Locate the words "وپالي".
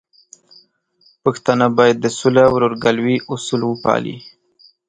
3.65-4.17